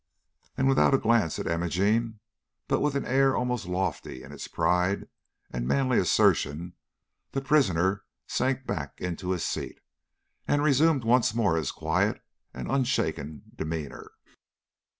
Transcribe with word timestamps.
And 0.57 0.67
without 0.67 0.95
a 0.95 0.97
glance 0.97 1.37
at 1.37 1.45
Imogene, 1.45 2.21
but 2.67 2.79
with 2.79 2.95
an 2.95 3.05
air 3.05 3.37
almost 3.37 3.67
lofty 3.67 4.23
in 4.23 4.31
its 4.31 4.47
pride 4.47 5.07
and 5.51 5.67
manly 5.67 5.99
assertion, 5.99 6.73
the 7.33 7.39
prisoner 7.41 8.03
sank 8.25 8.65
back 8.65 8.99
into 8.99 9.29
his 9.29 9.45
seat, 9.45 9.79
and 10.47 10.63
resumed 10.63 11.03
once 11.03 11.35
more 11.35 11.55
his 11.55 11.69
quiet 11.69 12.19
and 12.51 12.67
unshaken 12.71 13.43
demeanor. 13.55 14.11